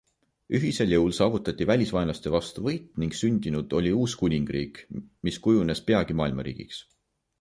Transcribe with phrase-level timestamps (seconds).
[0.59, 4.83] Ühisel jõul saavutati välisvaenlaste vastu võit ning sündinud oli uus kuningriik,
[5.29, 6.83] mis kujunes peagi maailmariigiks.